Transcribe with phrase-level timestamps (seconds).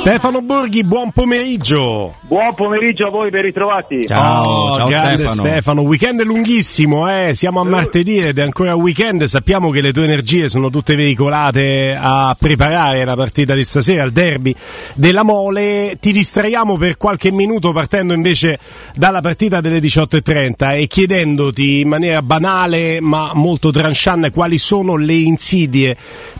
[0.00, 2.14] Stefano Borghi, buon pomeriggio.
[2.22, 4.04] Buon pomeriggio a voi, ben ritrovati.
[4.06, 5.48] Ciao, oh, ciao grande Stefano.
[5.48, 5.80] Stefano.
[5.82, 7.34] Weekend lunghissimo, eh?
[7.34, 9.24] siamo a martedì ed è ancora weekend.
[9.24, 14.12] Sappiamo che le tue energie sono tutte veicolate a preparare la partita di stasera, il
[14.12, 14.54] derby
[14.94, 15.96] della Mole.
[16.00, 18.58] Ti distraiamo per qualche minuto partendo invece
[18.94, 25.14] dalla partita delle 18.30 e chiedendoti in maniera banale ma molto tranchant quali sono le
[25.14, 25.96] insidie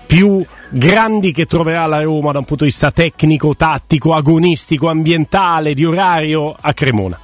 [0.07, 5.75] più grandi che troverà la Roma da un punto di vista tecnico, tattico, agonistico, ambientale,
[5.75, 7.19] di orario a Cremona?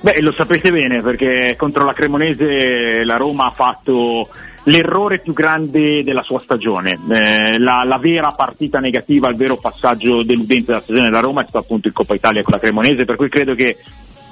[0.00, 4.28] Beh, lo sapete bene perché contro la Cremonese la Roma ha fatto
[4.64, 6.98] l'errore più grande della sua stagione.
[7.10, 11.44] Eh, la, la, vera partita negativa, il vero passaggio deludente della stagione della Roma è
[11.44, 13.78] stato appunto il Coppa Italia con la Cremonese, per cui credo che,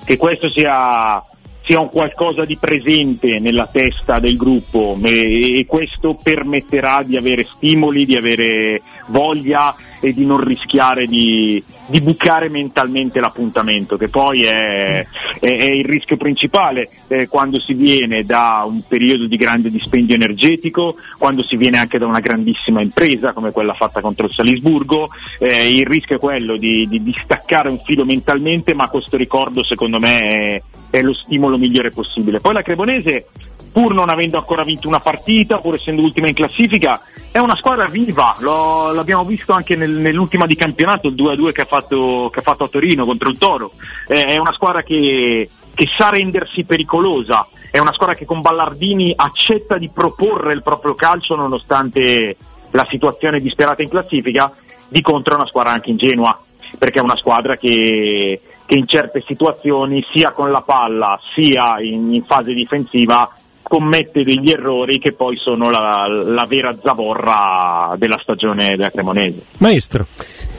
[0.05, 1.23] che questo sia
[1.65, 7.47] sia un qualcosa di presente nella testa del gruppo e, e questo permetterà di avere
[7.57, 14.45] stimoli, di avere voglia e di non rischiare di, di bucare mentalmente l'appuntamento, che poi
[14.45, 15.07] è,
[15.39, 20.15] è, è il rischio principale eh, quando si viene da un periodo di grande dispendio
[20.15, 25.11] energetico, quando si viene anche da una grandissima impresa come quella fatta contro il Salisburgo,
[25.39, 29.65] eh, il rischio è quello di, di, di, staccare un filo mentalmente, ma questo ricordo
[29.65, 32.41] secondo me è, è lo stimolo migliore possibile.
[32.41, 33.27] Poi la Cremonese
[33.73, 37.01] pur non avendo ancora vinto una partita, pur essendo ultima in classifica,
[37.33, 41.63] è una squadra viva, Lo, l'abbiamo visto anche nel, nell'ultima di campionato, il 2-2 che
[41.63, 43.73] ha fatto, che ha fatto a Torino contro il Toro,
[44.07, 49.15] eh, è una squadra che, che sa rendersi pericolosa, è una squadra che con Ballardini
[49.17, 52.37] accetta di proporre il proprio calcio nonostante
[52.71, 54.53] la situazione disperata in classifica,
[54.89, 56.39] di contro è una squadra anche ingenua,
[56.79, 62.13] perché è una squadra che, che in certe situazioni sia con la palla sia in,
[62.13, 63.27] in fase difensiva
[63.63, 69.43] commette degli errori che poi sono la, la vera zavorra della stagione della Cremonese.
[69.59, 70.07] Maestro.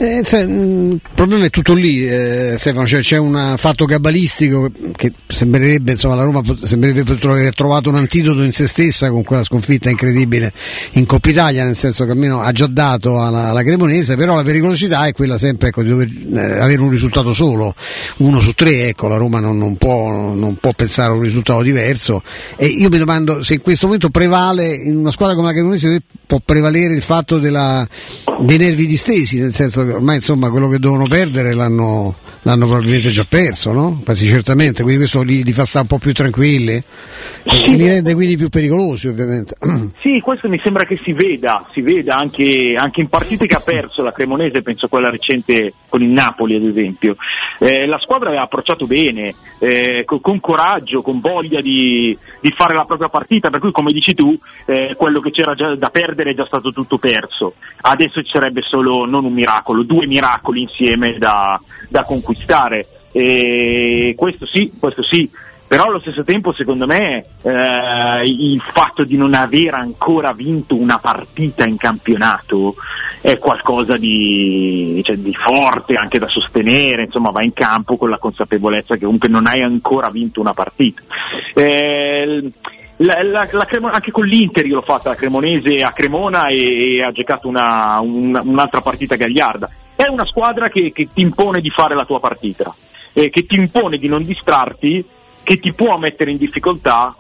[0.05, 5.13] Eh, mm, il problema è tutto lì, eh, Stefano, cioè, c'è un fatto cabalistico che
[5.25, 9.89] sembrerebbe, insomma, la Roma sembrerebbe aver trovato un antidoto in se stessa con quella sconfitta
[9.89, 10.51] incredibile
[10.93, 14.43] in Coppa Italia, nel senso che almeno ha già dato alla, alla Cremonese, però la
[14.43, 17.73] pericolosità è quella sempre ecco, di dover eh, avere un risultato solo,
[18.17, 21.61] uno su tre, ecco, la Roma non, non, può, non può pensare a un risultato
[21.61, 22.23] diverso.
[22.57, 26.01] E io mi domando se in questo momento prevale in una squadra come la Cremonese
[26.27, 27.87] può prevalere il fatto della,
[28.39, 33.09] dei nervi distesi, nel senso che ormai insomma quello che devono perdere l'hanno, l'hanno probabilmente
[33.09, 34.01] già perso, no?
[34.03, 36.81] Quasi certamente, quindi questo li, li fa stare un po' più tranquilli
[37.45, 37.63] sì.
[37.63, 39.55] e li rende quindi più pericolosi ovviamente.
[40.03, 43.61] Sì, questo mi sembra che si veda, si veda anche, anche in partite che ha
[43.63, 47.15] perso la Cremonese, penso a quella recente con il Napoli ad esempio.
[47.59, 52.73] Eh, la squadra aveva approcciato bene, eh, con, con, coraggio, con voglia di, di, fare
[52.73, 56.31] la propria partita, per cui come dici tu, eh, quello che c'era già da perdere
[56.31, 57.53] è già stato tutto perso.
[57.79, 62.32] Adesso ci sarebbe solo non un miracolo, due miracoli insieme da, da conquistare.
[63.11, 65.29] E questo sì, questo sì,
[65.67, 70.99] però allo stesso tempo secondo me eh, il fatto di non aver ancora vinto una
[70.99, 72.75] partita in campionato
[73.21, 78.17] è qualcosa di, cioè, di, forte anche da sostenere, insomma va in campo con la
[78.17, 81.01] consapevolezza che comunque non hai ancora vinto una partita.
[81.55, 82.51] Eh,
[82.97, 86.97] la, la, la Cremona, anche con l'Inter io l'ho fatta la Cremonese a Cremona e,
[86.97, 89.69] e ha giocato una, una, un'altra partita gagliarda.
[89.95, 92.73] È una squadra che, che, ti impone di fare la tua partita,
[93.13, 95.05] eh, che ti impone di non distrarti
[95.43, 97.15] che ti può mettere in difficoltà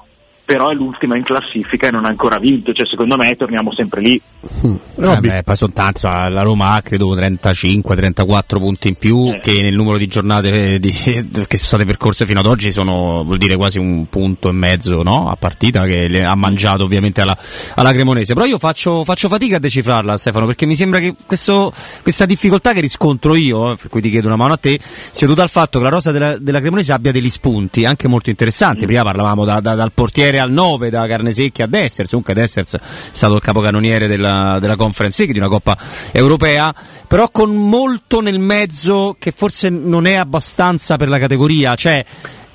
[0.45, 4.01] però è l'ultima in classifica e non ha ancora vinto, cioè secondo me torniamo sempre
[4.01, 4.21] lì.
[4.65, 4.75] Mm.
[4.97, 9.39] Eh beh, poi sono tanti, la Roma ha credo 35-34 punti in più eh.
[9.39, 13.37] che nel numero di giornate di, che sono state percorse fino ad oggi sono vuol
[13.37, 15.29] dire quasi un punto e mezzo no?
[15.29, 17.37] a partita che le ha mangiato ovviamente alla,
[17.75, 21.73] alla Cremonese, però io faccio, faccio, fatica a decifrarla Stefano perché mi sembra che questo,
[22.01, 24.79] questa difficoltà che riscontro io, eh, per cui ti chiedo una mano a te,
[25.11, 28.29] sia dovuta al fatto che la rosa della, della Cremonese abbia degli spunti anche molto
[28.29, 28.87] interessanti, mm.
[28.87, 32.79] prima parlavamo da, da, dal portiere Real 9 da Carnesecchi a Dessers, comunque Dessers è
[33.11, 35.77] stato il capocannoniere della, della Conference League di una Coppa
[36.11, 36.73] Europea,
[37.07, 42.03] però con molto nel mezzo che forse non è abbastanza per la categoria, cioè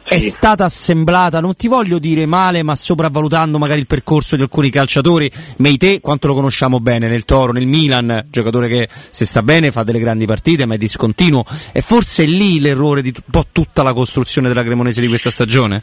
[0.09, 4.71] è stata assemblata, non ti voglio dire male, ma sopravvalutando magari il percorso di alcuni
[4.71, 5.31] calciatori.
[5.59, 9.83] Meite, quanto lo conosciamo bene nel Toro, nel Milan, giocatore che se sta bene fa
[9.83, 11.45] delle grandi partite, ma è discontinuo.
[11.73, 15.31] E forse è lì l'errore di un po' tutta la costruzione della Cremonese di questa
[15.31, 15.83] stagione?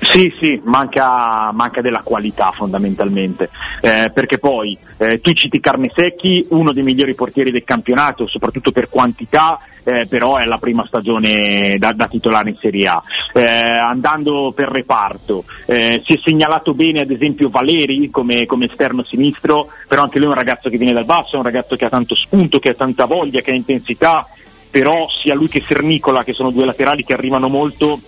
[0.00, 3.48] Sì, sì, manca, manca della qualità fondamentalmente,
[3.80, 8.90] eh, perché poi eh, tu citi Carnesecchi, uno dei migliori portieri del campionato, soprattutto per
[8.90, 13.02] quantità, eh, però è la prima stagione da, da titolare in Serie A.
[13.32, 19.02] Eh, andando per reparto, eh, si è segnalato bene ad esempio Valeri come, come, esterno
[19.02, 21.84] sinistro, però anche lui è un ragazzo che viene dal basso, è un ragazzo che
[21.84, 24.26] ha tanto spunto, che ha tanta voglia, che ha intensità,
[24.70, 28.00] però sia lui che Sernicola, che sono due laterali che arrivano molto,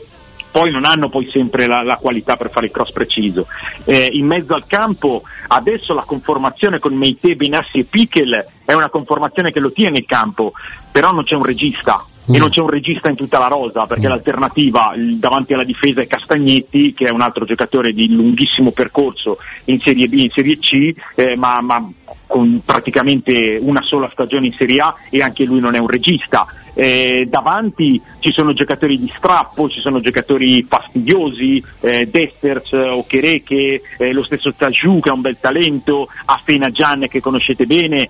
[0.50, 3.46] poi non hanno poi sempre la, la qualità per fare il cross preciso.
[3.84, 8.88] Eh, in mezzo al campo adesso la conformazione con Meite, Benassi e Pichel è una
[8.88, 10.52] conformazione che lo tiene in campo,
[10.90, 12.34] però non c'è un regista, mm.
[12.34, 14.10] e non c'è un regista in tutta la rosa perché mm.
[14.10, 19.80] l'alternativa davanti alla difesa è Castagnetti che è un altro giocatore di lunghissimo percorso in
[19.80, 21.90] Serie B in Serie C eh, ma, ma,
[22.26, 26.46] con praticamente una sola stagione in Serie A e anche lui non è un regista
[26.80, 34.12] eh, davanti ci sono giocatori di strappo, ci sono giocatori fastidiosi, eh, Desters, Okereke, eh,
[34.12, 38.08] lo stesso Tajù che ha un bel talento, Afena Gian che conoscete bene,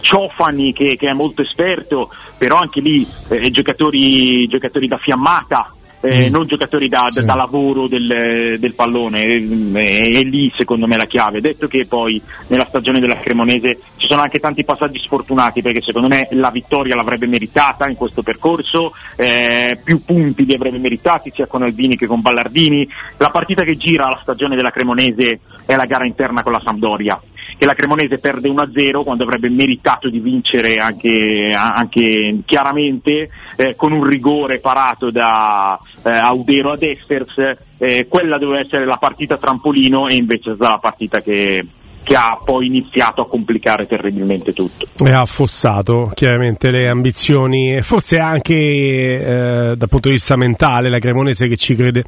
[0.00, 5.70] Ciofani che, che, è molto esperto, però anche lì eh, giocatori, giocatori da fiammata,
[6.04, 6.32] eh, mm.
[6.32, 7.24] non giocatori da, sì.
[7.24, 11.40] da lavoro del, del pallone, è, è, lì secondo me la chiave.
[11.40, 16.08] Detto che poi nella stagione della Cremonese ci sono anche tanti passaggi sfortunati perché secondo
[16.08, 21.46] me la vittoria l'avrebbe meritata in questo percorso, eh, più punti li avrebbe meritati sia
[21.46, 22.86] con Albini che con Ballardini.
[23.16, 27.18] La partita che gira la stagione della Cremonese è la gara interna con la Sampdoria
[27.56, 33.92] che la Cremonese perde 1-0 quando avrebbe meritato di vincere anche, anche chiaramente eh, con
[33.92, 40.08] un rigore parato da eh, Audero ad Esters, eh, quella doveva essere la partita trampolino
[40.08, 41.64] e invece è stata la partita che,
[42.04, 44.86] che ha poi iniziato a complicare terribilmente tutto.
[45.04, 50.98] E ha affossato chiaramente le ambizioni forse anche eh, dal punto di vista mentale la
[50.98, 52.04] Cremonese che ci crede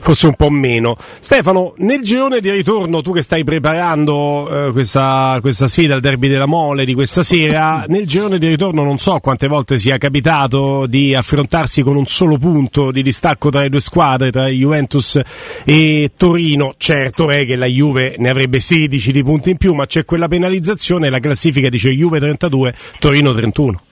[0.00, 0.96] forse un po' meno.
[1.20, 6.28] Stefano, nel girone di ritorno, tu che stai preparando eh, questa, questa, sfida, il derby
[6.28, 10.86] della Mole di questa sera, nel girone di ritorno non so quante volte sia capitato
[10.86, 15.20] di affrontarsi con un solo punto di distacco tra le due squadre, tra Juventus
[15.64, 16.74] e Torino.
[16.78, 20.04] Certo è che la Juve ne avrebbe 16 di punti punti in più, ma c'è
[20.04, 23.82] quella penalizzazione e la classifica dice Juve 32, Torino 31.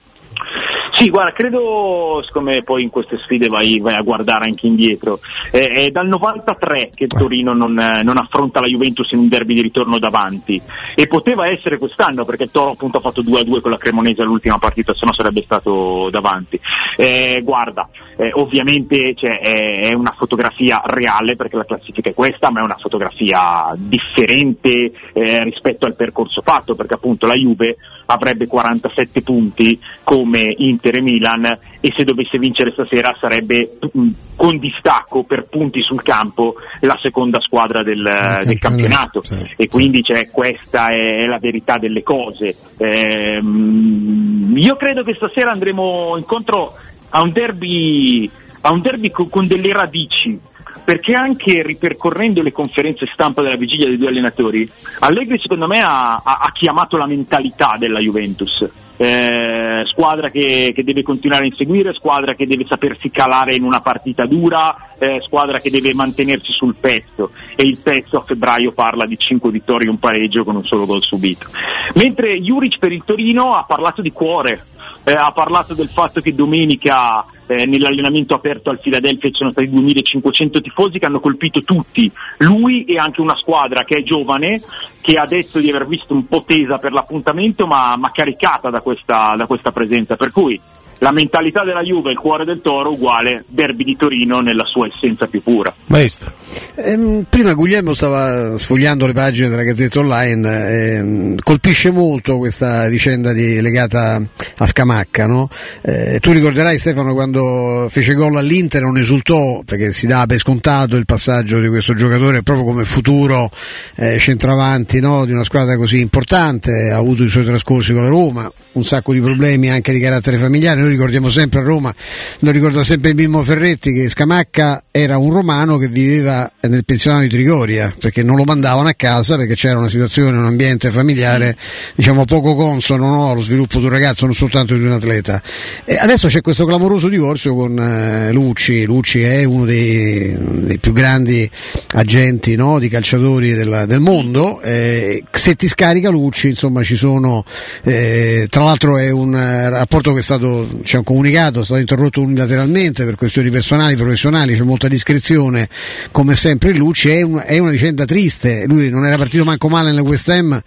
[0.95, 5.19] Sì, guarda, credo, siccome poi in queste sfide vai, vai a guardare anche indietro,
[5.51, 9.63] eh, è dal 93 che Torino non, non, affronta la Juventus in un derby di
[9.63, 10.61] ritorno davanti
[10.93, 14.59] e poteva essere quest'anno perché il Toro appunto ha fatto 2-2 con la Cremonese all'ultima
[14.59, 16.59] partita, se no sarebbe stato davanti.
[16.95, 22.51] Eh, guarda, eh, ovviamente cioè, è, è, una fotografia reale perché la classifica è questa,
[22.51, 28.45] ma è una fotografia differente eh, rispetto al percorso fatto perché appunto la Juve avrebbe
[28.45, 35.23] 47 punti come Inter e Milan e se dovesse vincere stasera sarebbe mh, con distacco
[35.23, 40.29] per punti sul campo la seconda squadra del, del, del campionato certo, e quindi cioè,
[40.29, 42.55] questa è, è, la verità delle cose.
[42.77, 46.73] Eh, io credo che stasera andremo incontro
[47.09, 48.29] a un derby,
[48.61, 50.37] a un derby con, con delle radici
[50.83, 54.69] perché anche ripercorrendo le conferenze stampa della vigilia dei due allenatori,
[54.99, 58.69] Allegri secondo me ha, ha, ha chiamato la mentalità della Juventus.
[58.95, 63.81] Eh, squadra che, che, deve continuare a inseguire, squadra che deve sapersi calare in una
[63.81, 69.05] partita dura, eh, squadra che deve mantenersi sul pezzo e il pezzo a febbraio parla
[69.05, 71.47] di 5 vittorie e un pareggio con un solo gol subito.
[71.95, 74.63] Mentre Juric per il Torino ha parlato di cuore,
[75.03, 79.69] eh, ha parlato del fatto che domenica eh, nell'allenamento aperto al Philadelphia ci sono stati
[79.69, 84.61] 2500 tifosi che hanno colpito tutti, lui e anche una squadra che è giovane,
[85.01, 88.81] che ha detto di aver visto un po' tesa per l'appuntamento ma, ma caricata da
[88.81, 90.59] questa, da questa presenza, per cui
[90.99, 95.27] la mentalità della Juve, il cuore del Toro, uguale Derby di Torino nella sua essenza
[95.27, 95.73] più pura.
[95.87, 96.33] Maestro.
[96.75, 103.33] Ehm, prima Guglielmo stava sfogliando le pagine della Gazzetta Online, ehm, colpisce molto questa vicenda
[103.33, 104.21] di, legata
[104.57, 105.27] a Scamacca.
[105.27, 105.49] No?
[105.81, 110.95] Eh, tu ricorderai Stefano quando fece gol all'Inter non esultò perché si dava per scontato
[110.95, 113.49] il passaggio di questo giocatore proprio come futuro
[113.95, 115.25] eh, centravanti no?
[115.25, 119.13] di una squadra così importante, ha avuto i suoi trascorsi con la Roma, un sacco
[119.13, 120.81] di problemi anche di carattere familiare.
[120.81, 121.93] Noi ricordiamo sempre a Roma,
[122.39, 127.29] lo ricorda sempre Mimmo Ferretti che Scamacca era un romano che viveva nel pensionato di
[127.29, 131.55] Trigoria perché non lo mandavano a casa perché c'era una situazione, un ambiente familiare
[131.95, 135.41] diciamo poco consono no, allo sviluppo di un ragazzo, non soltanto di un atleta.
[135.83, 140.93] E adesso c'è questo clamoroso divorzio con eh, Lucci, Lucci è uno dei, dei più
[140.93, 141.49] grandi
[141.95, 147.43] agenti no, di calciatori del, del mondo, eh, se ti scarica Lucci insomma ci sono,
[147.83, 151.79] eh, tra l'altro è un eh, rapporto che è stato c'è un comunicato, è stato
[151.79, 155.69] interrotto unilateralmente per questioni personali, professionali, c'è molta discrezione,
[156.11, 159.69] come sempre in Lucci, è, un, è, una vicenda triste, lui non era partito manco
[159.69, 160.59] male nel West Ham,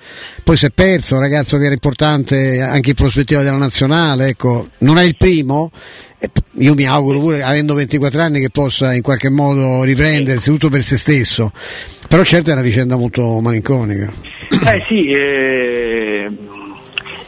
[0.45, 4.69] poi si è perso, un ragazzo che era importante anche in prospettiva della nazionale, ecco,
[4.79, 5.71] non è il primo,
[6.59, 10.83] io mi auguro pure, avendo 24 anni, che possa in qualche modo riprendersi tutto per
[10.83, 11.53] se stesso,
[12.09, 14.13] però certo è una vicenda molto malinconica.
[14.51, 16.31] Eh sì, eh,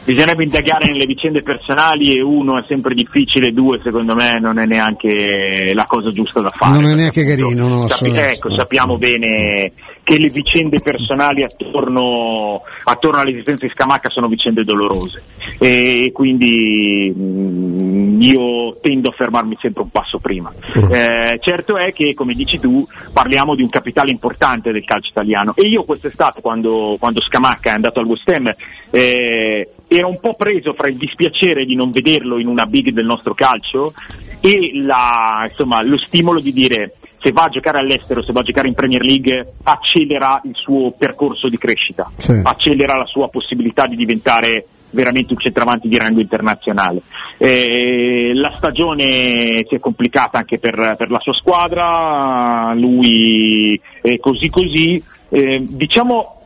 [0.09, 4.65] bisognerebbe indagare nelle vicende personali e uno è sempre difficile, due secondo me non è
[4.65, 6.73] neanche la cosa giusta da fare.
[6.73, 9.71] Non è neanche carino, no, sapi- ecco, sappiamo bene
[10.09, 15.21] che le vicende personali attorno, attorno all'esistenza di Scamacca sono vicende dolorose
[15.59, 20.51] e quindi mh, mm, io tendo a fermarmi sempre un passo prima.
[20.51, 20.91] Mm.
[20.91, 25.53] Eh, certo è che, come dici tu, parliamo di un capitale importante del calcio italiano
[25.55, 28.51] e io quest'estate quando, quando Scamacca è andato al West Ham
[28.89, 33.05] eh, ero un po' preso fra il dispiacere di non vederlo in una big del
[33.05, 33.93] nostro calcio
[34.41, 38.43] e la, insomma, lo stimolo di dire se va a giocare all'estero, se va a
[38.43, 42.39] giocare in Premier League, accelera il suo percorso di crescita, sì.
[42.43, 47.01] accelera la sua possibilità di diventare veramente un centravanti di rango internazionale.
[47.37, 54.49] Eh, la stagione si è complicata anche per, per la sua squadra, lui è così
[54.49, 55.03] così.
[55.29, 56.41] Eh, diciamo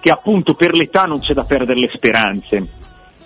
[0.00, 2.66] che appunto per l'età non c'è da perdere le speranze.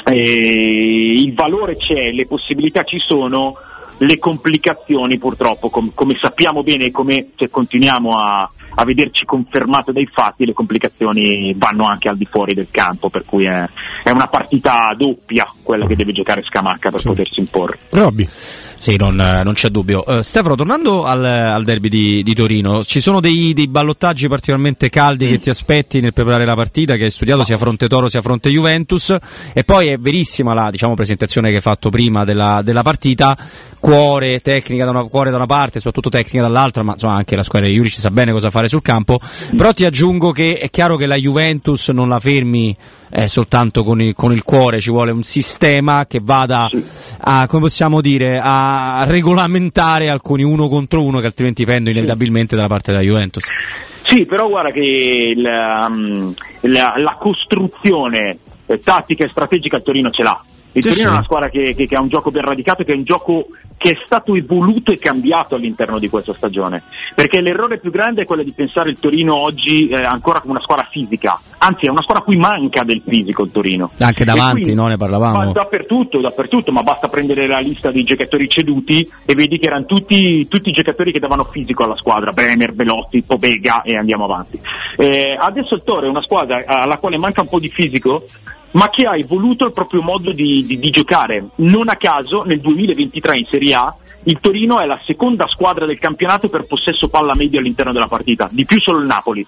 [0.05, 3.55] Eh, il valore c'è, le possibilità ci sono,
[3.99, 9.93] le complicazioni purtroppo, com- come sappiamo bene e come cioè, continuiamo a, a, vederci confermate
[9.93, 13.69] dai fatti, le complicazioni vanno anche al di fuori del campo, per cui è,
[14.03, 17.07] è una partita doppia quella che deve giocare Scamacca per sì.
[17.07, 17.79] potersi imporre.
[17.91, 18.29] Robby.
[18.79, 20.05] Sì, non, non, c'è dubbio.
[20.07, 24.91] Uh, Stefano, tornando al, al derby di, di, Torino, ci sono dei, dei ballottaggi particolarmente
[24.91, 25.31] caldi mm.
[25.31, 28.51] che ti aspetti nel preparare la partita, che hai studiato sia fronte Toro sia fronte
[28.51, 29.17] Juventus,
[29.53, 33.37] e poi è verissima la diciamo, presentazione che hai fatto prima della, della partita,
[33.87, 37.45] cuore, tecnica da una, cuore da una parte, soprattutto tecnica dall'altra, ma insomma anche la
[37.45, 39.21] squadra di Juric sa bene cosa fare sul campo,
[39.57, 42.77] però ti aggiungo che è chiaro che la Juventus non la fermi
[43.13, 46.69] eh, soltanto con il, con il, cuore, ci vuole un sistema che vada
[47.19, 52.67] a, come possiamo dire, a regolamentare alcuni uno contro uno che altrimenti pendono inevitabilmente dalla
[52.67, 53.47] parte della Juventus.
[54.03, 60.11] Sì, però guarda che la, um, la, la costruzione eh, tattica e strategica il Torino
[60.11, 60.45] ce l'ha.
[60.77, 61.07] Il sì, Torino sì.
[61.07, 63.49] è una squadra che, che, che, ha un gioco ben radicato, che è un gioco
[63.79, 66.83] che è stato evoluto e cambiato all'interno di questa stagione.
[67.15, 70.63] Perché l'errore più grande è quello di pensare il Torino oggi eh, ancora come una
[70.63, 73.91] squadra fisica, anzi è una squadra a cui manca del fisico il Torino.
[73.99, 74.89] Anche davanti, quindi, no?
[74.89, 75.53] Ne parlavamo.
[75.53, 80.47] dappertutto, dappertutto, ma basta prendere la lista dei giocatori ceduti e vedi che erano tutti,
[80.47, 84.61] tutti i giocatori che davano fisico alla squadra, Bremer, Belotti, Pobega e andiamo avanti.
[84.97, 88.27] Eh, adesso il Toro è una squadra alla quale manca un po' di fisico,
[88.73, 91.49] ma che ha evoluto il proprio modo di, di, di giocare.
[91.57, 93.97] Non a caso nel 2023 in Serie A
[94.29, 98.49] il Torino è la seconda squadra del campionato per possesso palla medio all'interno della partita,
[98.51, 99.47] di più solo il Napoli.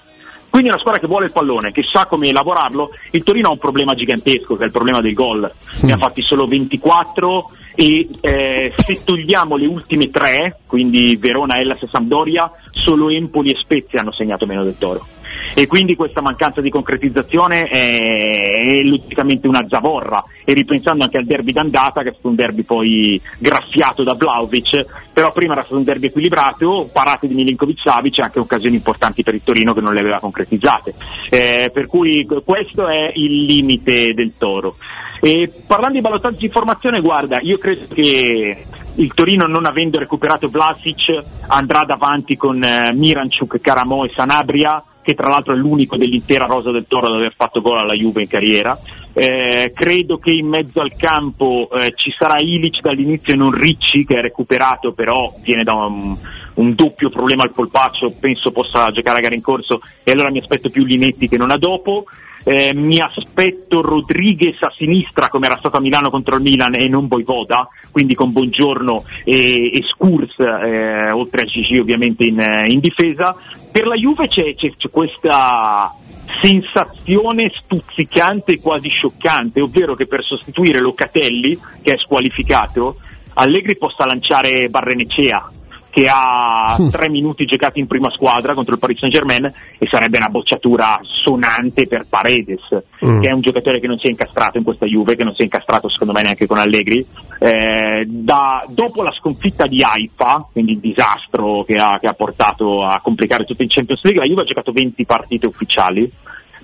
[0.49, 2.91] Quindi è una squadra che vuole il pallone, che sa come lavorarlo.
[3.11, 5.51] Il Torino ha un problema gigantesco, che è il problema del gol.
[5.81, 11.83] Ne ha fatti solo 24 e eh, se togliamo le ultime tre, quindi Verona, Hellas
[11.83, 15.07] e Sampdoria, solo Empoli e Spezia hanno segnato meno del Toro
[15.55, 20.23] e quindi questa mancanza di concretizzazione è, è logicamente una zavorra.
[20.45, 24.87] E ripensando anche al derby d'andata che è stato un derby poi graffiato da Vlaovic
[25.19, 29.25] però prima era stato un derby equilibrato parate di Milinkovic Savic e anche occasioni importanti
[29.25, 30.95] per il Torino che non le aveva concretizzate.
[31.29, 34.77] Eh, per cui questo è il limite del Toro.
[35.21, 38.65] E parlando di ballottaggio di formazione guarda io credo che
[38.95, 45.15] il Torino non avendo recuperato Vlasic andrà davanti con eh, Miranchuk, Caramo e Sanabria che
[45.15, 48.29] tra l'altro è l'unico dell'intera rosa del Toro ad aver fatto gol alla Juve in
[48.29, 48.79] carriera.
[49.15, 54.05] Eh, credo che in mezzo al campo eh, ci sarà Ilic dall'inizio e non Ricci
[54.05, 56.15] che è recuperato però viene da un,
[56.55, 60.41] un, doppio problema al polpaccio, penso possa giocare a gara in corso e allora mi
[60.41, 62.05] aspetto più Linetti che non a dopo.
[62.45, 66.89] Eh, mi aspetto Rodriguez a sinistra come era stato a Milano contro il Milan e
[66.89, 72.79] non Boivoda, quindi con Buongiorno e, e Scurs, eh, oltre a Gigi ovviamente in, in
[72.79, 73.37] difesa
[73.79, 75.95] per la Juve c'è, c'è, c'è questa
[76.43, 82.97] sensazione stuzzicante e quasi scioccante, ovvero che per sostituire Locatelli, che è squalificato,
[83.35, 85.53] Allegri possa lanciare Barrenecea,
[85.91, 86.89] che ha mm.
[86.89, 90.99] tre minuti giocati in prima squadra contro il Paris Saint Germain e sarebbe una bocciatura
[91.03, 93.21] sonante per Paredes, mm.
[93.21, 95.43] che è un giocatore che non si è incastrato in questa Juve, che non si
[95.43, 97.07] è incastrato secondo me neanche con Allegri.
[97.39, 102.85] Eh, da, dopo la sconfitta di Haifa, quindi il disastro che ha, che ha portato
[102.85, 106.11] a complicare tutto il Champions League, la Juve ha giocato 20 partite ufficiali.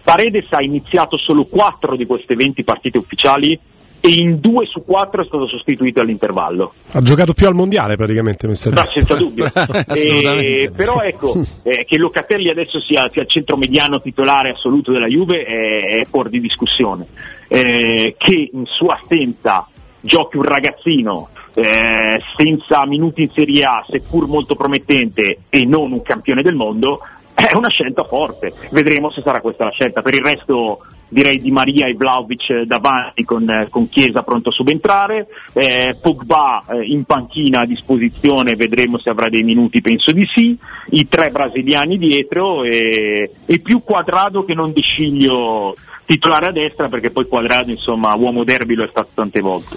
[0.03, 3.59] Paredes ha iniziato solo 4 di queste 20 partite ufficiali
[4.07, 6.75] e in due su quattro è stato sostituito all'intervallo.
[6.91, 9.51] Ha giocato più al mondiale praticamente, mi no, senza dubbio.
[9.89, 15.07] e, però ecco, eh, che Locatelli adesso sia, sia il centro mediano titolare assoluto della
[15.07, 17.07] Juve è, è fuori di discussione.
[17.49, 19.67] Eh, che in sua assenza
[20.05, 26.03] giochi un ragazzino eh, senza minuti in Serie A, seppur molto promettente e non un
[26.03, 27.01] campione del mondo,
[27.33, 28.53] è una scelta forte.
[28.71, 30.03] Vedremo se sarà questa la scelta.
[30.03, 30.85] Per il resto
[31.15, 36.85] direi Di Maria e Vlaovic davanti con, con Chiesa pronto a subentrare, eh, Pogba eh,
[36.87, 40.59] in panchina a disposizione, vedremo se avrà dei minuti, penso di sì,
[40.91, 46.89] i tre brasiliani dietro e, e più Quadrado che non Di Sciglio titolare a destra
[46.89, 49.77] perché poi Quadrado insomma uomo derby lo è stato tante volte.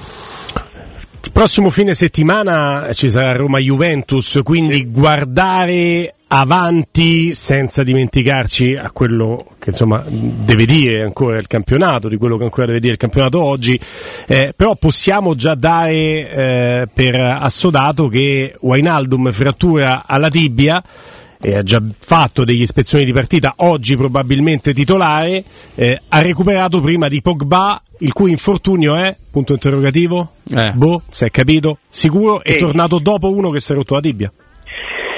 [1.32, 4.90] Prossimo fine settimana ci sarà Roma-Juventus, quindi sì.
[4.90, 12.38] guardare avanti senza dimenticarci a quello che insomma deve dire ancora il campionato, di quello
[12.38, 13.80] che ancora deve dire il campionato oggi,
[14.28, 20.84] eh, però possiamo già dare eh, per assodato che Wainaldum frattura alla tibia
[21.40, 25.44] e ha già fatto degli ispezioni di partita, oggi probabilmente titolare,
[25.76, 30.72] eh, ha recuperato prima di Pogba, il cui infortunio è, punto interrogativo, eh.
[30.74, 34.32] boh, si è capito, sicuro, è tornato dopo uno che si è rotto la tibia.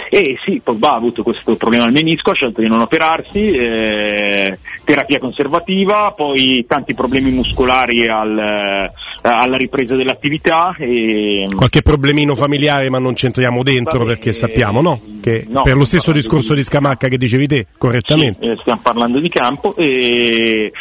[0.09, 4.57] E sì, Pogba ha avuto questo problema al menisco, ha scelto di non operarsi, eh,
[4.83, 10.75] terapia conservativa, poi tanti problemi muscolari al, eh, alla ripresa dell'attività.
[10.79, 11.47] E...
[11.55, 14.99] Qualche problemino familiare, ma non c'entriamo dentro perché sappiamo, no?
[15.21, 18.39] Che no, per lo stesso discorso di, di Scamacca che dicevi te, correttamente.
[18.41, 20.71] Sì, eh, stiamo parlando di campo e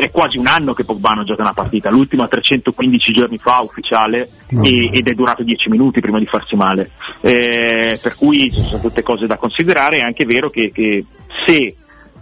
[0.00, 4.30] è quasi un anno che Pogba non gioca una partita, l'ultima 315 giorni fa ufficiale
[4.50, 4.62] no.
[4.62, 6.90] e, ed è durato 10 minuti prima di farsi male.
[7.20, 11.04] Eh, per cui ci sono tutte cose da considerare, è anche vero che, che
[11.46, 11.74] se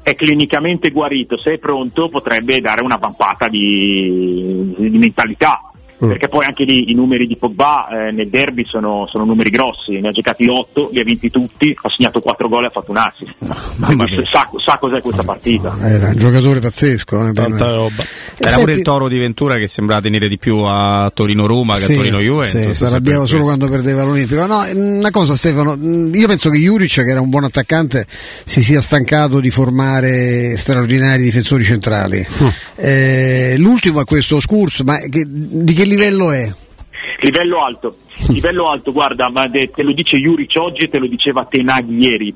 [0.03, 5.73] è clinicamente guarito, se è pronto potrebbe dare una vampata di, di mentalità
[6.05, 6.09] Mm.
[6.09, 9.99] perché poi anche lì i numeri di Pogba eh, nel derby sono, sono, numeri grossi,
[9.99, 12.91] ne ha giocati 8, li ha vinti tutti, ha segnato 4 gol e ha fatto
[12.91, 13.35] un assist.
[13.39, 15.75] No, sa, sa, cos'è questa partita.
[15.81, 17.29] Era un giocatore pazzesco.
[17.29, 18.05] Eh, Tanta roba.
[18.37, 21.85] Era Senti, pure il toro di Ventura che sembrava tenere di più a Torino-Roma che
[21.85, 22.69] sì, a Torino-Juventus.
[22.69, 24.45] Sì, si arrabbiava solo quando perdeva l'Olimpico.
[24.45, 25.79] No, una cosa Stefano,
[26.13, 28.07] io penso che Juric, che era un buon attaccante,
[28.45, 32.27] si sia stancato di formare straordinari difensori centrali.
[32.43, 32.47] Mm.
[32.77, 36.53] Eh, l'ultimo è questo Scurs, ma che, di che livello è?
[37.21, 37.97] Livello alto,
[38.29, 42.35] livello alto, guarda, ma te lo dice Juric oggi e te lo diceva Tenag ieri,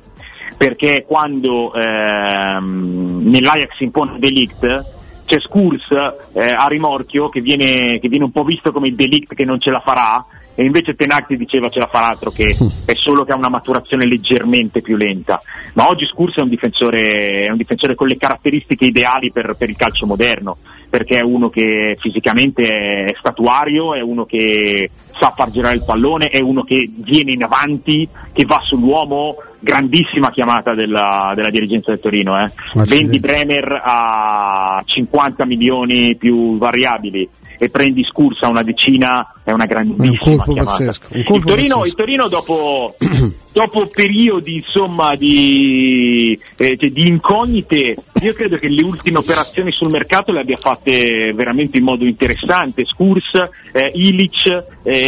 [0.57, 4.85] perché quando ehm, nell'Ajax impone Delict
[5.25, 5.87] c'è Skurs
[6.33, 9.59] eh, a rimorchio che viene, che viene un po' visto come il Delict che non
[9.59, 13.31] ce la farà, e invece Tenacti diceva ce la farà altro che è solo che
[13.31, 15.41] ha una maturazione leggermente più lenta.
[15.73, 19.69] Ma oggi Scurs è un difensore, è un difensore con le caratteristiche ideali per, per,
[19.69, 20.57] il calcio moderno
[20.91, 26.27] perché è uno che fisicamente è statuario è uno che sa far girare il pallone
[26.27, 31.99] è uno che viene in avanti che va sull'uomo grandissima chiamata della, della dirigenza del
[31.99, 32.51] Torino eh.
[32.85, 40.43] vendi Bremer a 50 milioni più variabili e prendi Scursa una decina è una grandissima
[40.45, 40.83] un chiamata.
[40.83, 42.95] Un il, Torino, il, Torino, dopo,
[43.51, 49.89] dopo periodi insomma, di, eh, cioè, di, incognite, io credo che le ultime operazioni sul
[49.89, 52.85] mercato le abbia fatte veramente in modo interessante.
[52.85, 53.31] Skurs,
[53.71, 55.00] eh, Ilic, eh,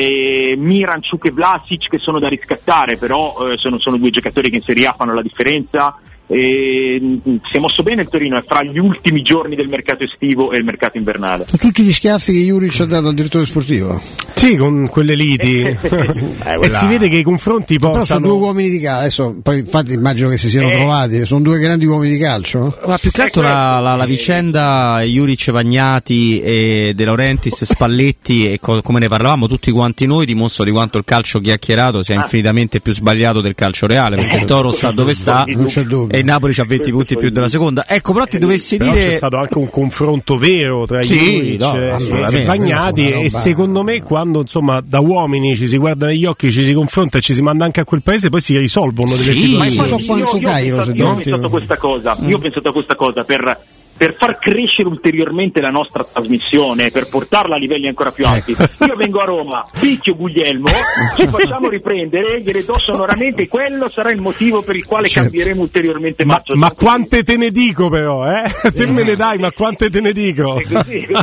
[0.58, 4.62] Miranchuk e Vlasic che sono da riscattare, però eh, sono, sono due giocatori che in
[4.64, 8.64] Serie A fanno la differenza e mm, si è mosso bene il Torino, è fra
[8.64, 11.46] gli ultimi giorni del mercato estivo e il mercato invernale.
[11.46, 14.02] Tutti gli schiaffi che Juric ha dato al direttore sportivo?
[14.34, 15.62] Sì, con quelle liti.
[15.84, 18.04] eh, e si vede che i confronti portano...
[18.04, 20.76] Però sono due uomini di calcio, adesso poi infatti immagino che si siano eh.
[20.76, 22.78] trovati, sono due grandi uomini di calcio.
[22.86, 28.60] Ma più che altro la, la, la, vicenda Juric Vagnati e De Laurentiis Spalletti e
[28.60, 32.24] co- come ne parlavamo tutti quanti noi dimostra di quanto il calcio chiacchierato sia ah.
[32.24, 35.46] infinitamente più sbagliato del calcio reale, perché il Toro sta dove sta.
[35.48, 37.88] Non c'è dubbio e il Napoli ha 20 punti più della seconda.
[37.88, 39.06] Ecco, però ti dovessi però dire.
[39.06, 43.12] C'è stato anche un confronto vero tra sì, Juric no, e Bagnati.
[43.14, 47.18] E secondo me, quando insomma da uomini ci si guarda negli occhi, ci si confronta
[47.18, 50.06] e ci si manda anche a quel paese, poi si risolvono delle sì, situazioni.
[50.06, 52.18] Ma io, io, io, io, io ho pensato a questa cosa.
[52.28, 53.60] Io ho pensato a questa cosa per
[53.96, 58.56] per far crescere ulteriormente la nostra trasmissione, per portarla a livelli ancora più alti.
[58.58, 58.84] Ecco.
[58.86, 60.68] Io vengo a Roma, picchio Guglielmo,
[61.16, 65.30] ci facciamo riprendere, gliele do sonoramente, quello sarà il motivo per il quale certo.
[65.30, 68.44] cambieremo ulteriormente ma, ma quante te ne dico però, eh?
[68.74, 70.62] Te me ne dai, ma quante te ne dico?
[70.68, 71.08] Così,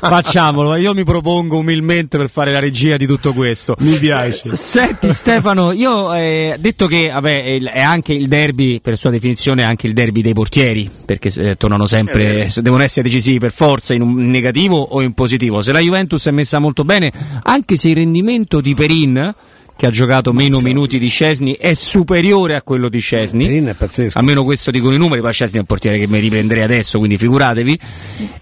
[0.00, 3.76] Facciamolo, io mi propongo umilmente per fare la regia di tutto questo.
[3.80, 4.54] Mi piace.
[4.54, 9.62] Senti Stefano, io ho eh, detto che vabbè, è anche il derby, per sua definizione,
[9.62, 13.52] è anche il derby dei portieri, perché eh, tornano sempre, eh, devono essere decisivi per
[13.52, 15.60] forza in un negativo o in positivo.
[15.60, 19.34] Se la Juventus è messa molto bene, anche se il rendimento di Perin
[19.80, 20.68] che ha giocato meno Mazza.
[20.68, 23.46] minuti di Cesni è superiore a quello di Cesni.
[23.46, 24.18] Perin è pazzesco.
[24.18, 27.16] Almeno questo dicono i numeri, poi Cesni è un portiere che mi riprenderei adesso, quindi
[27.16, 27.80] figuratevi.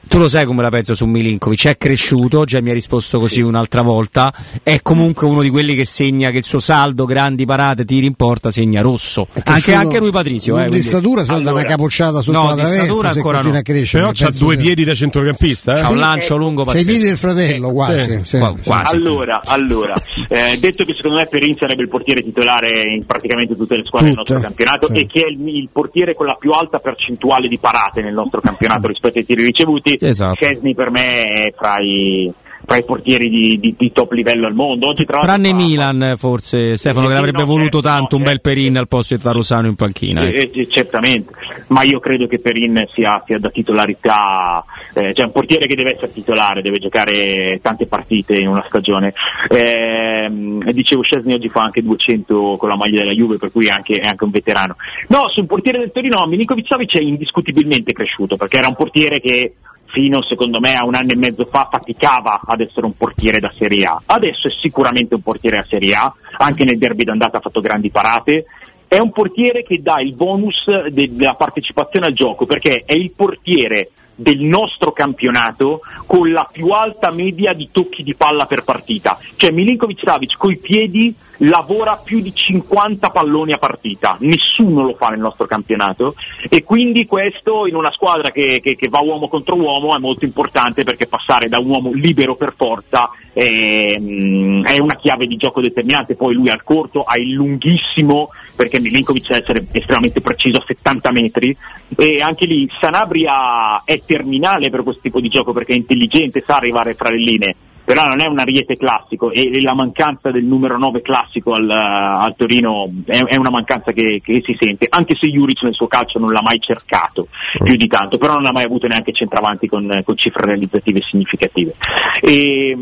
[0.08, 3.42] Tu lo sai come la penso su Milinkovic, è cresciuto, già mi ha risposto così
[3.42, 7.84] un'altra volta, è comunque uno di quelli che segna che il suo saldo, grandi parate,
[7.84, 9.28] tiri in porta, segna rosso.
[9.44, 10.58] Anche, anche lui Patrizio.
[10.58, 13.56] Eh, di statura se allora, da una capocciata sotto no, la traversa, se ancora no.
[13.56, 14.02] a crescere.
[14.02, 15.76] Però ha due piedi da centrocampista.
[15.76, 15.80] Eh?
[15.82, 16.84] Ha un lancio lungo pazzesco.
[16.84, 18.20] Sei piedi del fratello, quasi.
[18.24, 18.38] Sì.
[18.38, 18.38] Sì.
[18.64, 18.94] quasi.
[18.94, 19.92] Allora, allora
[20.28, 24.10] eh, detto che secondo me Perin sarebbe il portiere titolare in praticamente tutte le squadre
[24.10, 24.22] Tutte.
[24.24, 25.00] del nostro campionato sì.
[25.00, 28.40] e che è il, il, portiere con la più alta percentuale di parate nel nostro
[28.40, 30.34] campionato rispetto ai tiri ricevuti, esatto.
[30.34, 32.32] Chesney per me è fra i
[32.68, 34.88] tra i portieri di, di, di, top livello al mondo.
[34.88, 38.32] Oggi, tra Tranne Milan, forse Stefano, che l'avrebbe no, voluto certo, tanto no, un bel
[38.34, 38.48] certo.
[38.50, 40.20] Perin al posto di Tarosano in panchina.
[40.26, 41.32] Eh, eh, certamente,
[41.68, 45.94] ma io credo che Perin sia, sia da titolarità, eh, cioè un portiere che deve
[45.94, 49.14] essere titolare, deve giocare tante partite in una stagione.
[49.48, 50.30] Eh,
[50.70, 53.96] dicevo, Scesni oggi fa anche 200 con la maglia della Juve, per cui è anche,
[53.96, 54.76] è anche un veterano.
[55.08, 59.54] No, sul portiere del Torino, Milinkovic Savic è indiscutibilmente cresciuto, perché era un portiere che
[59.88, 63.52] fino secondo me a un anno e mezzo fa faticava ad essere un portiere da
[63.56, 64.02] Serie A.
[64.04, 67.90] Adesso è sicuramente un portiere da Serie A, anche nel derby d'andata ha fatto grandi
[67.90, 68.44] parate.
[68.86, 73.90] È un portiere che dà il bonus della partecipazione al gioco perché è il portiere
[74.18, 79.16] del nostro campionato con la più alta media di tocchi di palla per partita.
[79.36, 85.10] Cioè Milinkovic Savic coi piedi lavora più di 50 palloni a partita, nessuno lo fa
[85.10, 86.16] nel nostro campionato.
[86.48, 90.24] E quindi questo in una squadra che, che, che va uomo contro uomo è molto
[90.24, 95.36] importante perché passare da un uomo libero per forza è, mm, è una chiave di
[95.36, 100.58] gioco determinante, poi lui al corto ha il lunghissimo perché Milinkovic deve essere estremamente preciso
[100.58, 101.56] a 70 metri
[101.96, 106.56] e anche lì Sanabria è terminale per questo tipo di gioco perché è intelligente, sa
[106.56, 107.54] arrivare fra le linee
[107.88, 111.70] però non è un ariete classico e, e la mancanza del numero 9 classico al,
[111.70, 115.86] al Torino è, è, una mancanza che, che, si sente, anche se Juric nel suo
[115.86, 117.28] calcio non l'ha mai cercato
[117.64, 121.72] più di tanto, però non ha mai avuto neanche centravanti con, con cifre realizzative significative.
[122.20, 122.76] E,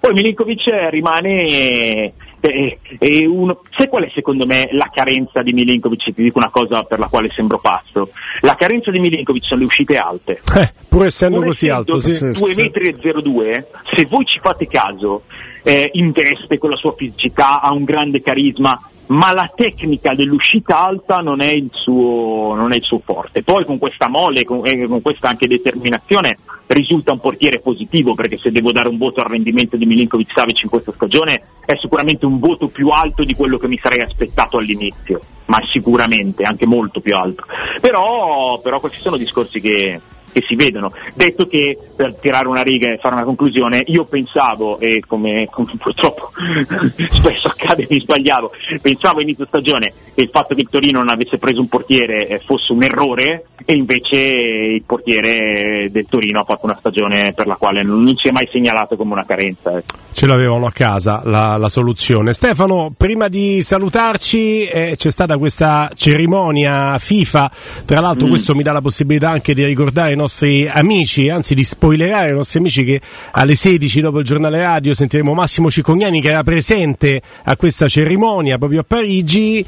[0.00, 6.04] poi Milinkovic rimane eh, eh, uno, sai qual è secondo me la carenza di Milinkovic?
[6.04, 8.10] Ti dico una cosa per la quale sembro pazzo.
[8.40, 10.40] La carenza di Milinkovic sono le uscite alte.
[10.56, 12.32] Eh, pur essendo pur così alto, sì.
[12.32, 15.22] 2 metri e 02, se voi ci fate caso,
[15.62, 18.78] eh, investe con la sua fisicità, ha un grande carisma,
[19.10, 23.42] ma la tecnica dell'uscita alta non è il suo, è il suo forte.
[23.42, 28.38] Poi con questa mole, con, eh, con, questa anche determinazione, risulta un portiere positivo, perché
[28.38, 32.26] se devo dare un voto al rendimento di Milinkovic Savic in questa stagione è sicuramente
[32.26, 37.00] un voto più alto di quello che mi sarei aspettato all'inizio, ma sicuramente anche molto
[37.00, 37.44] più alto.
[37.80, 40.00] Però, però questi sono discorsi che,
[40.32, 40.92] che si vedono.
[41.14, 45.72] Detto che, per tirare una riga e fare una conclusione, io pensavo, e come, come
[45.78, 46.30] purtroppo
[47.10, 51.38] spesso accade mi sbagliavo, pensavo inizio stagione che il fatto che il Torino non avesse
[51.38, 56.66] preso un portiere eh, fosse un errore e invece il portiere del Torino ha fatto
[56.66, 59.76] una stagione per la quale non si è mai segnalato come una carenza.
[59.76, 59.96] Ecco.
[60.12, 62.32] Ce l'avevano a casa la, la soluzione.
[62.32, 67.50] Stefano, prima di salutarci eh, c'è stata questa cerimonia FIFA,
[67.84, 68.30] tra l'altro mm.
[68.30, 72.58] questo mi dà la possibilità anche di ricordare nostri amici, anzi di spoilerare ai nostri
[72.58, 73.00] amici che
[73.32, 78.58] alle 16 dopo il giornale radio sentiremo Massimo Cicognani che era presente a questa cerimonia
[78.58, 79.64] proprio a Parigi.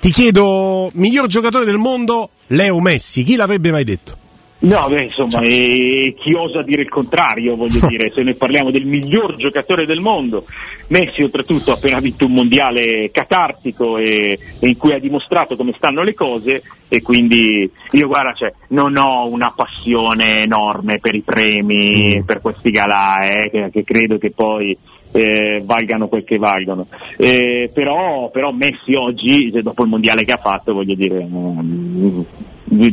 [0.00, 4.24] Ti chiedo, miglior giocatore del mondo, Leo Messi, chi l'avrebbe mai detto?
[4.58, 8.86] No, beh, insomma, e chi osa dire il contrario, voglio dire, se noi parliamo del
[8.86, 10.44] miglior giocatore del mondo,
[10.88, 15.74] Messi oltretutto ha appena vinto un mondiale catartico e, e in cui ha dimostrato come
[15.76, 21.22] stanno le cose e quindi io guarda, cioè, non ho una passione enorme per i
[21.22, 22.24] premi, mm.
[22.24, 24.76] per questi galà, eh, che, che credo che poi
[25.12, 26.86] eh, valgano quel che valgono.
[27.16, 31.26] Eh, però, però, Messi oggi, dopo il mondiale che ha fatto, voglio dire,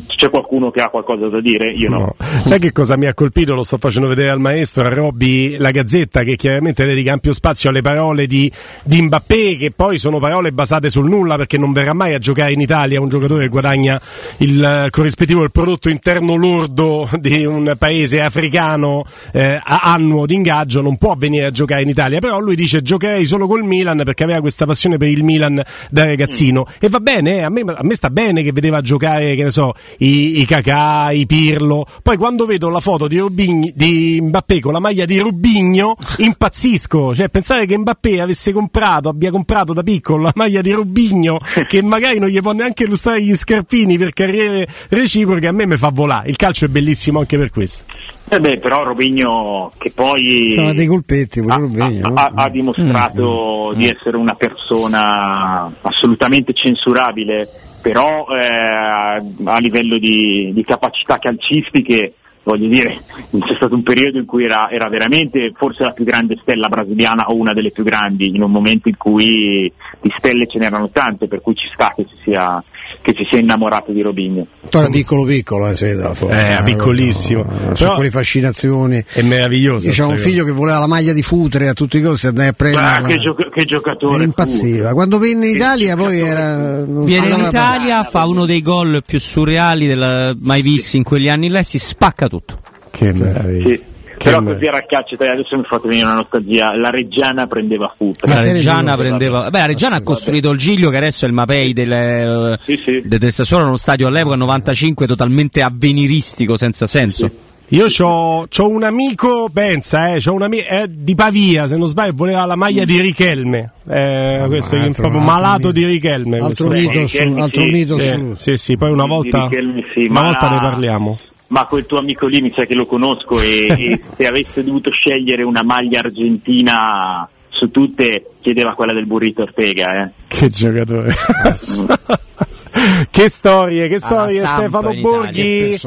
[0.05, 1.67] c'è qualcuno che ha qualcosa da dire?
[1.67, 1.97] Io no.
[1.97, 2.15] no.
[2.43, 3.55] Sai che cosa mi ha colpito?
[3.55, 7.69] Lo sto facendo vedere al maestro, a Robby, la Gazzetta, che chiaramente dedica ampio spazio
[7.69, 8.51] alle parole di,
[8.83, 12.51] di Mbappé, che poi sono parole basate sul nulla perché non verrà mai a giocare
[12.51, 13.99] in Italia un giocatore che guadagna
[14.37, 20.97] il corrispettivo del prodotto interno lordo di un paese africano eh, annuo di ingaggio, non
[20.97, 24.39] può venire a giocare in Italia, però lui dice giocherei solo col Milan perché aveva
[24.39, 26.73] questa passione per il Milan da ragazzino mm.
[26.79, 29.51] e va bene, eh, a me, a me sta bene che vedeva giocare, che ne
[29.51, 31.85] so, so, i, i Cacà, i Pirlo.
[32.01, 37.15] Poi quando vedo la foto di, Rubigni, di Mbappé con la maglia di Rubigno, impazzisco.
[37.15, 41.81] Cioè, pensare che Mbappé avesse comprato, abbia comprato da piccolo la maglia di Rubigno, che
[41.81, 45.89] magari non gli può neanche illustrare gli scarpini per carriere reciproche, a me mi fa
[45.89, 46.29] volare.
[46.29, 47.85] Il calcio è bellissimo anche per questo.
[48.29, 53.77] Eh beh, però Robigno che poi Sono dei colpetti, ha, Robigno, ha, ha, dimostrato mm.
[53.77, 57.47] di essere una persona assolutamente censurabile,
[57.83, 64.25] però eh, a livello di, di capacità calcistiche voglio dire, c'è stato un periodo in
[64.25, 68.27] cui era, era, veramente forse la più grande stella brasiliana o una delle più grandi,
[68.27, 72.05] in un momento in cui di stelle ce n'erano tante, per cui ci sta che
[72.09, 72.63] si sia,
[73.01, 74.47] che si sia innamorato di Robigno.
[74.69, 77.43] Era piccolo piccolo, eh, sei dato, eh, eh, piccolissimo.
[77.43, 79.03] No, no, quelle fascinazioni.
[79.11, 79.89] È meraviglioso.
[79.89, 82.53] C'è un figlio che voleva la maglia di Futre a tutti i costi, andai a
[82.53, 82.85] prendere.
[82.85, 84.23] Ah, che, gioc- che giocatore!
[84.23, 84.77] Impazziva.
[84.77, 84.93] Futre.
[84.93, 86.83] Quando venne in Italia poi era.
[86.85, 91.49] Viene in Italia, fa uno dei gol più surreali della, mai visti in quegli anni
[91.49, 92.59] là, si spacca tutto.
[92.89, 93.67] Che meraviglia.
[93.67, 93.91] Sì.
[94.23, 96.75] Però così era calcio adesso mi fate venire una nostalgia.
[96.75, 98.29] La Reggiana prendeva Futre.
[98.31, 99.49] La Reggiana prendeva.
[99.49, 103.01] Beh, la Reggiana ha costruito il Giglio, che adesso è il Mapei del, sì, sì.
[103.03, 107.27] del Sassuolo, uno stadio all'epoca 95 totalmente avveniristico, senza senso.
[107.27, 107.51] Sì.
[107.75, 112.11] Io ho un amico, pensa, eh, c'ho un amico eh, di Pavia, se non sbaglio,
[112.13, 113.71] voleva la maglia di Richelme.
[113.89, 115.71] Eh, ah, questo è proprio malato mito.
[115.71, 116.37] di Richelme.
[116.37, 118.33] Altro mito, su, altro mito sì, su.
[118.35, 119.49] Sì, sì, poi una volta,
[119.95, 121.17] sì, una volta ne parliamo
[121.53, 124.89] ma quel tuo amico lì mi sa che lo conosco e, e se avesse dovuto
[124.89, 130.03] scegliere una maglia argentina su tutte chiedeva quella del burrito Ortega.
[130.03, 130.11] Eh.
[130.27, 131.13] Che giocatore.
[133.11, 135.77] che storie, che storie Stefano Borghi.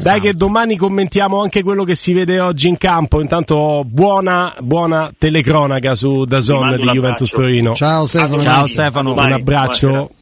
[0.00, 3.20] Dai che domani commentiamo anche quello che si vede oggi in campo.
[3.20, 7.74] Intanto buona, buona telecronaca su Dazon di Juventus Torino.
[7.74, 8.40] Ciao Stefano.
[8.40, 9.88] Ciao Stefano, un abbraccio.
[9.88, 10.18] Buonasera.